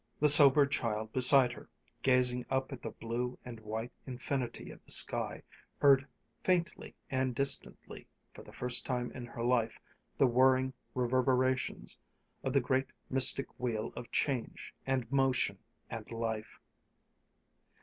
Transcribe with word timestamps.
The 0.19 0.29
sobered 0.29 0.71
child 0.71 1.13
beside 1.13 1.53
her, 1.53 1.69
gazing 2.01 2.43
up 2.49 2.73
at 2.73 2.81
the 2.81 2.89
blue 2.89 3.37
and 3.45 3.59
white 3.59 3.91
infinity 4.07 4.71
of 4.71 4.83
the 4.83 4.89
sky, 4.91 5.43
heard 5.77 6.07
faintly 6.43 6.95
and 7.11 7.35
distantly, 7.35 8.07
for 8.33 8.41
the 8.41 8.51
first 8.51 8.83
time 8.83 9.11
in 9.11 9.27
her 9.27 9.43
life, 9.43 9.79
the 10.17 10.25
whirring 10.25 10.73
reverberations 10.95 11.99
of 12.43 12.51
the 12.53 12.59
great 12.61 12.87
mystic 13.11 13.45
wheel 13.59 13.93
of 13.95 14.09
change 14.11 14.73
and 14.87 15.05
motion 15.11 15.59
and 15.87 16.09
life. 16.09 16.59